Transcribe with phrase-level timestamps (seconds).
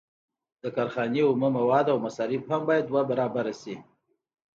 [0.61, 3.75] د کارخانې اومه مواد او مصارف هم باید دوه برابره شي